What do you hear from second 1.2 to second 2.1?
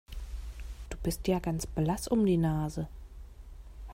ja ganz blass